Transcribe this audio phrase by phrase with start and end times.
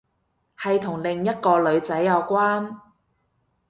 [0.59, 2.79] 係同另一個女仔有關